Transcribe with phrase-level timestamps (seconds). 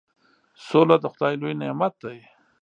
[0.67, 2.19] سوله د خدای لوی نعمت دی.